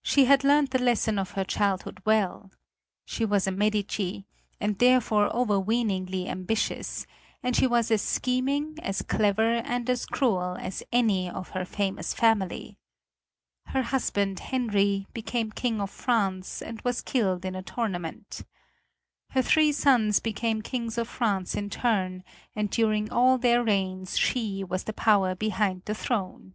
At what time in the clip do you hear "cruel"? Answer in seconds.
10.06-10.56